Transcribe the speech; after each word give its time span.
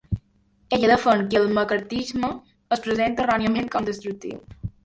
Ella 0.77 0.87
defèn 0.91 1.21
que 1.33 1.37
el 1.41 1.45
Maccarthisme 1.57 2.31
es 2.77 2.83
presenta 2.87 3.27
erròniament 3.27 3.73
com 3.77 3.91
destructiu. 3.93 4.43